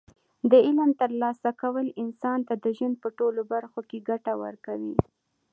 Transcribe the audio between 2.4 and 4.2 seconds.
ته د ژوند په ټولو برخو کې